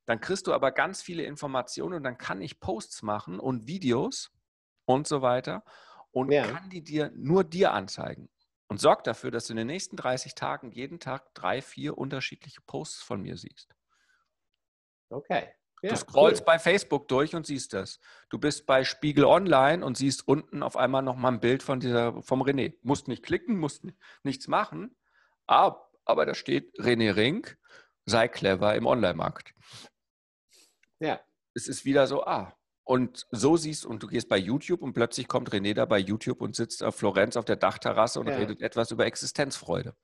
[0.06, 4.32] Dann kriegst du aber ganz viele Informationen und dann kann ich Posts machen und Videos
[4.86, 5.64] und so weiter
[6.12, 6.48] und ja.
[6.48, 8.30] kann die dir nur dir anzeigen
[8.68, 12.62] und sorgt dafür, dass du in den nächsten 30 Tagen jeden Tag drei, vier unterschiedliche
[12.62, 13.76] Posts von mir siehst.
[15.10, 15.50] Okay.
[15.82, 16.46] Ja, du scrollst cool.
[16.46, 18.00] bei Facebook durch und siehst das.
[18.30, 22.22] Du bist bei Spiegel Online und siehst unten auf einmal nochmal ein Bild von dieser,
[22.22, 22.76] vom René.
[22.84, 23.84] Musst nicht klicken, musst
[24.24, 24.96] nichts machen,
[25.48, 27.58] aber, aber da steht René Rink,
[28.06, 29.54] sei clever im Online-Markt.
[31.02, 31.20] Ja.
[31.54, 35.28] Es ist wieder so, ah, und so siehst und du gehst bei YouTube und plötzlich
[35.28, 38.36] kommt René da bei YouTube und sitzt auf Florenz auf der Dachterrasse und ja.
[38.36, 39.96] redet etwas über Existenzfreude.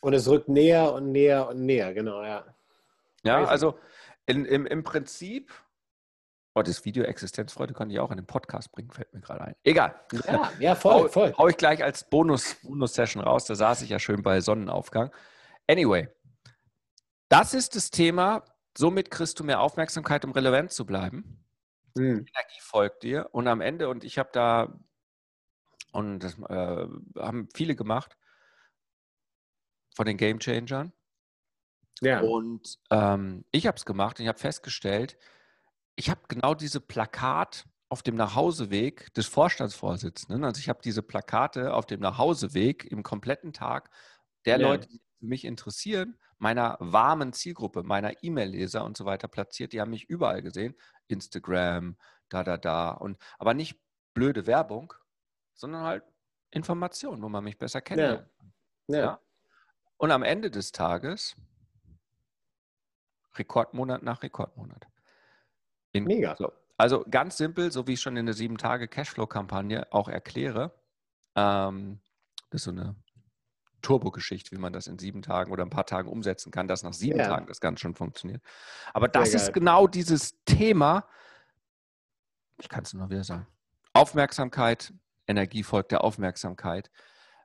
[0.00, 2.44] Und es rückt näher und näher und näher, genau, ja.
[3.24, 3.78] Ja, also
[4.26, 5.52] in, im, im Prinzip,
[6.54, 9.56] oh, das Video Existenzfreude kann ich auch in den Podcast bringen, fällt mir gerade ein.
[9.64, 9.94] Egal.
[10.26, 11.34] Ja, ja voll, voll.
[11.38, 15.10] Hau ich gleich als Bonus, Bonus-Session raus, da saß ich ja schön bei Sonnenaufgang.
[15.66, 16.08] Anyway,
[17.30, 18.44] das ist das Thema,
[18.76, 21.44] somit kriegst du mehr Aufmerksamkeit, um relevant zu bleiben.
[21.94, 22.26] Mhm.
[22.26, 23.28] Energie folgt dir.
[23.32, 24.78] Und am Ende, und ich habe da,
[25.92, 26.86] und das äh,
[27.18, 28.16] haben viele gemacht,
[29.94, 30.92] von den Game Changern.
[32.00, 32.20] Ja.
[32.20, 35.16] Und ähm, ich habe es gemacht und ich habe festgestellt,
[35.94, 41.72] ich habe genau diese Plakat auf dem Nachhauseweg des Vorstandsvorsitzenden, also ich habe diese Plakate
[41.72, 43.90] auf dem Nachhauseweg im kompletten Tag
[44.46, 44.66] der ja.
[44.66, 49.72] Leute, die mich interessieren, meiner warmen Zielgruppe, meiner E-Mail-Leser und so weiter platziert.
[49.72, 50.74] Die haben mich überall gesehen.
[51.08, 51.96] Instagram,
[52.28, 52.90] da, da, da.
[52.90, 53.80] Und, aber nicht
[54.12, 54.92] blöde Werbung,
[55.54, 56.04] sondern halt
[56.50, 58.28] Informationen, wo man mich besser kennenlernt.
[58.88, 58.98] Ja.
[58.98, 59.20] ja.
[59.96, 61.34] Und am Ende des Tages
[63.36, 64.86] Rekordmonat nach Rekordmonat.
[65.92, 66.36] In, Mega.
[66.36, 70.78] So, also ganz simpel, so wie ich schon in der 7-Tage-Cashflow-Kampagne auch erkläre.
[71.36, 72.00] Ähm,
[72.50, 72.96] das ist so eine
[73.84, 76.92] Turbo-Geschichte, wie man das in sieben Tagen oder ein paar Tagen umsetzen kann, dass nach
[76.92, 77.28] sieben ja.
[77.28, 78.42] Tagen das Ganze schon funktioniert.
[78.92, 79.54] Aber das Sehr ist geil.
[79.54, 81.06] genau dieses Thema,
[82.58, 83.46] ich kann es nur wieder sagen,
[83.92, 84.92] Aufmerksamkeit,
[85.26, 86.90] Energie folgt der Aufmerksamkeit.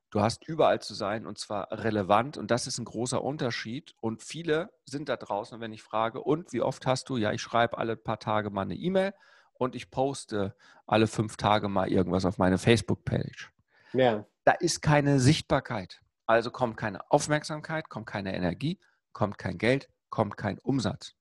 [0.09, 3.93] Du hast überall zu sein und zwar relevant und das ist ein großer Unterschied.
[4.01, 7.17] Und viele sind da draußen, wenn ich frage, und wie oft hast du?
[7.17, 9.13] Ja, ich schreibe alle paar Tage mal eine E-Mail
[9.53, 10.55] und ich poste
[10.87, 13.51] alle fünf Tage mal irgendwas auf meine Facebook-Page.
[13.93, 14.25] Ja.
[14.45, 16.01] Da ist keine Sichtbarkeit.
[16.29, 18.79] Also kommt keine Aufmerksamkeit, kommt keine Energie,
[19.13, 21.15] kommt kein Geld, kommt kein Umsatz.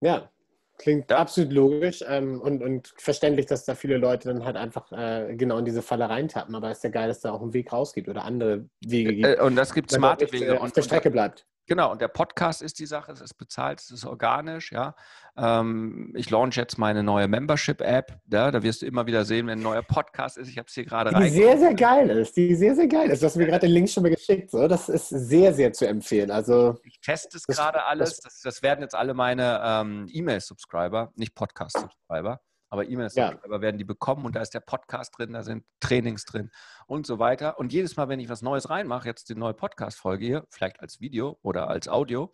[0.00, 0.30] Ja,
[0.78, 1.18] klingt ja.
[1.18, 5.58] absolut logisch ähm, und, und verständlich, dass da viele Leute dann halt einfach äh, genau
[5.58, 6.54] in diese Falle reintappen.
[6.54, 9.26] Aber es ist ja geil, dass da auch ein Weg rausgeht oder andere Wege gibt.
[9.26, 10.54] Äh, und das gibt smarte Wege.
[10.54, 11.46] Äh, auf der Strecke bleibt.
[11.66, 14.94] Genau, und der Podcast ist die Sache, es ist bezahlt, es ist organisch, ja.
[15.36, 19.60] Ähm, ich launch jetzt meine neue Membership-App, ja, da wirst du immer wieder sehen, wenn
[19.60, 20.48] ein neuer Podcast ist.
[20.48, 21.22] Ich habe es hier gerade rein.
[21.22, 23.22] Die sehr, sehr geil ist, die sehr, sehr geil ist.
[23.22, 24.68] Du hast mir gerade den Link schon mal geschickt, so.
[24.68, 26.30] das ist sehr, sehr zu empfehlen.
[26.30, 31.34] Also, ich teste es gerade alles, das, das, werden jetzt alle meine ähm, E-Mail-Subscriber, nicht
[31.34, 32.40] Podcast-Subscriber
[32.74, 33.38] aber E-Mails ja.
[33.46, 36.50] werden die bekommen und da ist der Podcast drin, da sind Trainings drin
[36.88, 37.56] und so weiter.
[37.60, 41.00] Und jedes Mal, wenn ich was Neues reinmache, jetzt die neue Podcast-Folge hier, vielleicht als
[41.00, 42.32] Video oder als Audio,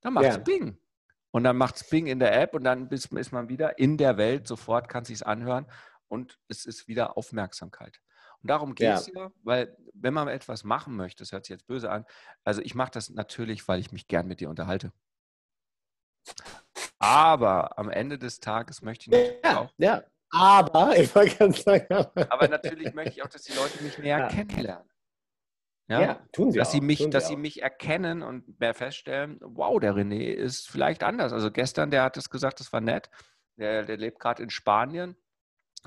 [0.00, 0.42] dann macht es ja.
[0.42, 0.78] Bing.
[1.32, 4.16] Und dann macht es Bing in der App und dann ist man wieder in der
[4.16, 5.66] Welt, sofort kann sich anhören
[6.06, 8.00] und es ist wieder Aufmerksamkeit.
[8.42, 9.22] Und darum geht es ja.
[9.22, 12.04] ja, weil wenn man etwas machen möchte, das hört sich jetzt böse an,
[12.44, 14.92] also ich mache das natürlich, weil ich mich gern mit dir unterhalte.
[17.00, 19.72] Aber am Ende des Tages möchte ich natürlich ja, auch.
[19.78, 22.48] Ja, aber, ich wollte ganz sagen, aber.
[22.48, 24.28] natürlich möchte ich auch, dass die Leute mich näher ja.
[24.28, 24.88] kennenlernen.
[25.88, 26.00] Ja?
[26.00, 26.72] ja, tun sie dass auch.
[26.72, 31.02] Sie mich, dass sie, sie mich erkennen und mehr feststellen, wow, der René ist vielleicht
[31.02, 31.32] anders.
[31.32, 33.10] Also gestern, der hat es gesagt, das war nett.
[33.56, 35.16] der, der lebt gerade in Spanien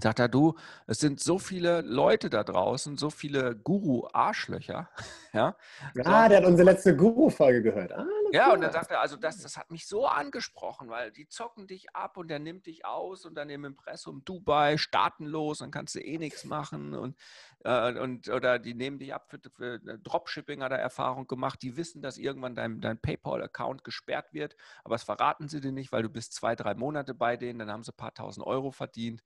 [0.02, 0.56] sagt er, du,
[0.88, 4.90] es sind so viele Leute da draußen, so viele Guru-Arschlöcher.
[5.36, 5.58] Ja,
[5.96, 6.30] ja so.
[6.30, 7.92] der hat unsere letzte Guru-Folge gehört.
[7.92, 11.28] Ah, ja, und dann sagt er, also das, das hat mich so angesprochen, weil die
[11.28, 15.72] zocken dich ab und der nimmt dich aus und dann im Impressum Dubai, staatenlos, dann
[15.72, 17.18] kannst du eh nichts machen und,
[17.64, 21.78] äh, und oder die nehmen dich ab für, für Dropshipping, hat er Erfahrung gemacht, die
[21.78, 26.04] wissen, dass irgendwann dein, dein PayPal-Account gesperrt wird, aber das verraten sie dir nicht, weil
[26.04, 29.24] du bist zwei, drei Monate bei denen, dann haben sie ein paar tausend Euro verdient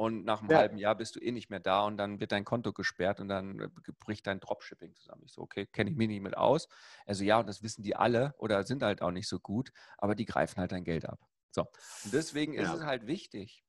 [0.00, 0.56] und nach einem ja.
[0.56, 3.28] halben Jahr bist du eh nicht mehr da und dann wird dein Konto gesperrt und
[3.28, 5.24] dann äh, bricht dein Dropshipping zusammen.
[5.26, 6.68] Ich so, okay, kenne ich mich nicht mit aus.
[7.04, 10.14] Also ja, und das wissen die alle oder sind halt auch nicht so gut, aber
[10.14, 11.20] die greifen halt dein Geld ab.
[11.50, 11.66] So,
[12.04, 12.62] und deswegen ja.
[12.62, 13.62] ist es halt wichtig.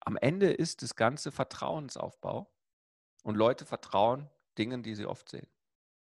[0.00, 2.50] Am Ende ist das ganze Vertrauensaufbau
[3.22, 5.46] und Leute vertrauen Dingen, die sie oft sehen.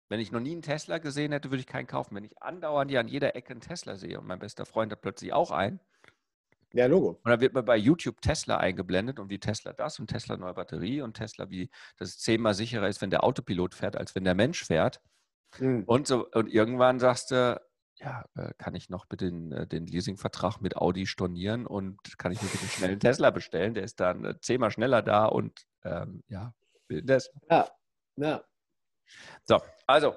[0.07, 2.15] Wenn ich noch nie einen Tesla gesehen hätte, würde ich keinen kaufen.
[2.15, 5.01] Wenn ich andauernd hier an jeder Ecke einen Tesla sehe und mein bester Freund hat
[5.01, 5.81] plötzlich auch einen,
[6.75, 7.21] ja, Logo.
[7.23, 10.53] Und dann wird mir bei YouTube Tesla eingeblendet und wie Tesla das und Tesla neue
[10.53, 14.35] Batterie und Tesla, wie das zehnmal sicherer ist, wenn der Autopilot fährt, als wenn der
[14.35, 15.01] Mensch fährt.
[15.59, 15.83] Mhm.
[15.85, 17.61] Und, so, und irgendwann sagst du,
[17.97, 22.33] ja, äh, kann ich noch bitte den, äh, den Leasingvertrag mit Audi stornieren und kann
[22.33, 23.73] ich mir bitte schnell einen Tesla bestellen?
[23.73, 26.53] Der ist dann äh, zehnmal schneller da und ähm, ja,
[26.89, 27.31] das.
[27.49, 27.69] Ja,
[28.17, 28.43] ja.
[29.45, 30.13] So, also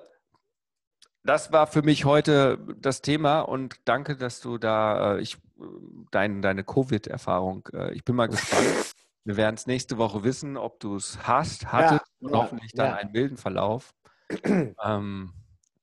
[1.24, 5.36] das war für mich heute das Thema und danke, dass du da, ich
[6.10, 7.68] dein, deine Covid-Erfahrung.
[7.72, 8.94] Äh, ich bin mal gespannt.
[9.24, 12.72] Wir werden es nächste Woche wissen, ob du es hast, hattest ja, und ja, hoffentlich
[12.72, 12.94] dann ja.
[12.96, 13.94] einen wilden Verlauf.
[14.84, 15.32] Ähm,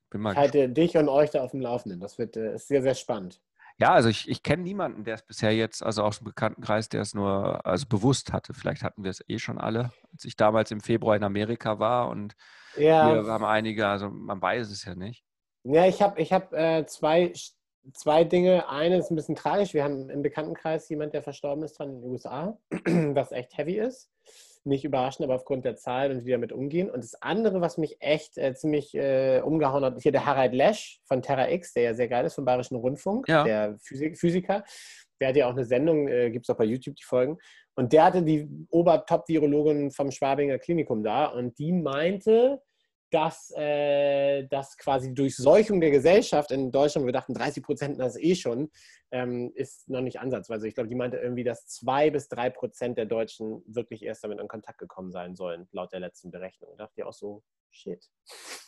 [0.10, 2.00] bin mal ich halte dich und euch da auf dem Laufenden.
[2.00, 3.42] Das wird äh, ist sehr, sehr spannend.
[3.78, 7.02] Ja, also ich, ich kenne niemanden, der es bisher jetzt, also aus dem Bekanntenkreis, der
[7.02, 8.54] es nur also bewusst hatte.
[8.54, 12.10] Vielleicht hatten wir es eh schon alle, als ich damals im Februar in Amerika war
[12.10, 12.36] und
[12.78, 13.14] ja.
[13.14, 15.26] wir haben einige, also man weiß es ja nicht.
[15.64, 17.34] Ja, ich habe ich hab, äh, zwei
[17.94, 18.70] zwei Dinge.
[18.70, 19.74] Eine ist ein bisschen tragisch.
[19.74, 22.58] Wir haben im Bekanntenkreis jemand, der verstorben ist in den USA,
[23.14, 24.10] was echt heavy ist.
[24.68, 26.90] Nicht überraschend, aber aufgrund der Zahl und wie damit umgehen.
[26.90, 30.54] Und das andere, was mich echt äh, ziemlich äh, umgehauen hat, ist hier der Harald
[30.54, 33.44] Lesch von Terra X, der ja sehr geil ist vom Bayerischen Rundfunk, ja.
[33.44, 34.64] der Physik Physiker.
[35.22, 37.38] Der hat ja auch eine Sendung, äh, gibt es auch bei YouTube die Folgen.
[37.76, 42.62] Und der hatte die Obertop-Virologin vom Schwabinger Klinikum da und die meinte,
[43.16, 48.18] dass, äh, dass quasi die Durchseuchung der Gesellschaft in Deutschland, wir dachten 30 Prozent das
[48.20, 48.70] eh schon,
[49.12, 50.68] ähm, ist noch nicht ansatzweise.
[50.68, 54.42] Ich glaube, die meinte irgendwie, dass zwei bis drei Prozent der Deutschen wirklich erst damit
[54.42, 56.72] in Kontakt gekommen sein sollen, laut der letzten Berechnung.
[56.78, 58.06] Da dachte ich auch so, shit.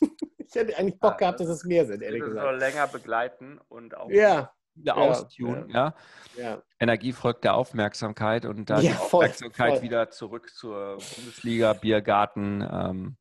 [0.38, 2.40] ich hätte eigentlich Bock gehabt, dass es mehr sind, ehrlich gesagt.
[2.40, 4.50] soll länger begleiten und auch ja.
[4.76, 5.68] wieder austunen.
[5.68, 5.94] Ja.
[6.36, 6.42] Ja.
[6.42, 6.62] ja.
[6.80, 9.82] Energie folgt der Aufmerksamkeit und da ja, die Aufmerksamkeit voll.
[9.82, 12.66] wieder zurück zur Bundesliga, Biergarten.
[12.72, 13.18] Ähm,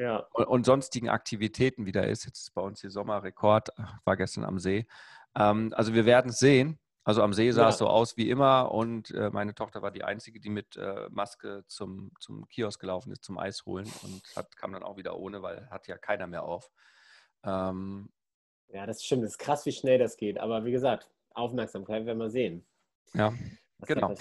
[0.00, 0.26] ja.
[0.32, 2.24] und, und, sonstigen Aktivitäten wieder ist.
[2.24, 3.70] Jetzt ist bei uns hier Sommerrekord,
[4.04, 4.86] war gestern am See.
[5.36, 6.78] Ähm, also wir werden es sehen.
[7.02, 7.68] Also am See sah ja.
[7.70, 11.08] es so aus wie immer und äh, meine Tochter war die Einzige, die mit äh,
[11.10, 15.18] Maske zum, zum Kiosk gelaufen ist, zum Eis holen und hat, kam dann auch wieder
[15.18, 16.70] ohne, weil hat ja keiner mehr auf.
[17.42, 18.10] Ähm,
[18.68, 19.24] ja, das stimmt.
[19.24, 20.38] Das ist krass, wie schnell das geht.
[20.38, 22.66] Aber wie gesagt, Aufmerksamkeit werden wir sehen.
[23.14, 23.32] Ja,
[23.86, 24.14] genau.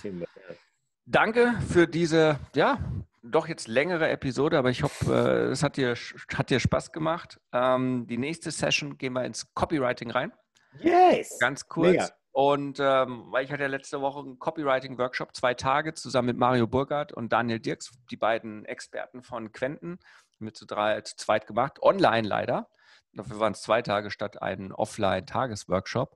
[1.05, 2.79] Danke für diese, ja,
[3.23, 5.95] doch jetzt längere Episode, aber ich hoffe, äh, es hat dir,
[6.33, 7.39] hat dir Spaß gemacht.
[7.51, 10.31] Ähm, die nächste Session gehen wir ins Copywriting rein.
[10.79, 11.37] Yes!
[11.39, 11.91] Ganz kurz.
[11.91, 12.09] Mega.
[12.31, 16.67] Und ähm, weil ich hatte ja letzte Woche einen Copywriting-Workshop, zwei Tage, zusammen mit Mario
[16.67, 19.99] Burgert und Daniel Dirks, die beiden Experten von Quenten,
[20.37, 22.69] mit zu, drei, zu zweit gemacht, online leider.
[23.13, 26.15] Dafür waren es zwei Tage statt einen Offline-Tagesworkshop.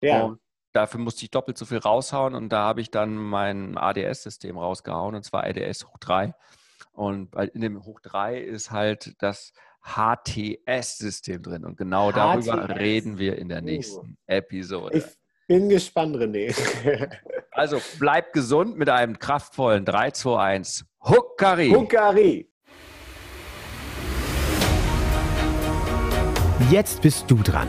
[0.00, 0.22] Ja.
[0.22, 0.40] Und
[0.72, 5.14] dafür musste ich doppelt so viel raushauen und da habe ich dann mein ADS-System rausgehauen
[5.14, 6.34] und zwar ADS hoch 3.
[6.92, 9.52] Und in dem hoch 3 ist halt das
[9.82, 12.14] HTS-System drin und genau HTS.
[12.46, 13.64] darüber reden wir in der uh.
[13.64, 14.98] nächsten Episode.
[14.98, 15.04] Ich
[15.46, 16.54] bin gespannt, René.
[17.50, 20.84] also bleib gesund mit einem kraftvollen 3, 2, 1.
[21.02, 21.70] Huckari!
[21.70, 22.50] Huckari!
[26.70, 27.68] Jetzt bist du dran.